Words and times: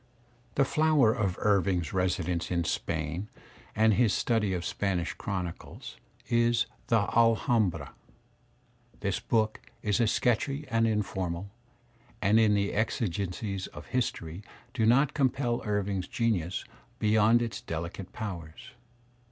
The 0.55 0.65
flower 0.65 1.13
of 1.13 1.37
Irving's 1.41 1.93
residence 1.93 2.49
in 2.49 2.63
Spain 2.63 3.29
and 3.75 3.93
his 3.93 4.15
study 4.15 4.51
of 4.51 4.65
Spanish 4.65 5.13
chronicle 5.13 5.79
is 6.27 6.65
"The 6.87 7.01
Alhambra." 7.15 7.93
This 9.01 9.19
book 9.19 9.61
is 9.83 10.01
sketchy 10.09 10.67
and 10.69 10.87
informal, 10.87 11.51
and 12.19 12.39
in 12.39 12.53
it 12.53 12.55
the 12.55 12.73
exigencies 12.73 13.67
of 13.67 13.85
history 13.89 14.41
do 14.73 14.87
not 14.87 15.13
compel 15.13 15.61
Irving's 15.65 16.07
genius 16.07 16.65
beyond 16.97 17.43
its 17.43 17.61
delicate 17.61 18.11
powers. 18.11 18.71